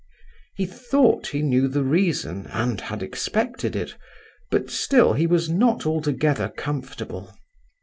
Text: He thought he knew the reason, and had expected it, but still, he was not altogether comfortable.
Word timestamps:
He 0.55 0.65
thought 0.65 1.27
he 1.27 1.43
knew 1.43 1.67
the 1.67 1.83
reason, 1.83 2.47
and 2.47 2.81
had 2.81 3.03
expected 3.03 3.75
it, 3.75 3.95
but 4.49 4.71
still, 4.71 5.13
he 5.13 5.27
was 5.27 5.47
not 5.47 5.85
altogether 5.85 6.49
comfortable. 6.49 7.31